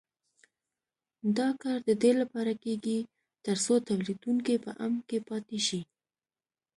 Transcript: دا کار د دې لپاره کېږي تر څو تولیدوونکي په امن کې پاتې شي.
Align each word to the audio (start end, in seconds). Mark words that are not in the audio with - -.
دا 1.37 1.49
کار 1.61 1.79
د 1.89 1.91
دې 2.03 2.11
لپاره 2.21 2.53
کېږي 2.63 2.97
تر 3.45 3.57
څو 3.65 3.73
تولیدوونکي 3.87 4.55
په 4.63 4.71
امن 4.85 5.01
کې 5.09 5.19
پاتې 5.29 5.59
شي. 5.67 5.81